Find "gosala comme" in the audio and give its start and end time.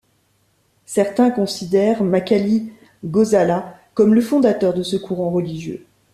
3.05-4.15